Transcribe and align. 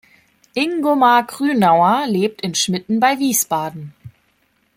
Ingomar 0.55 1.27
Grünauer 1.27 2.07
lebt 2.07 2.41
in 2.41 2.55
Schmitten 2.55 2.99
bei 2.99 3.19
Wiesbaden. 3.19 3.93